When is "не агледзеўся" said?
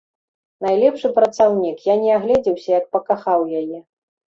2.07-2.69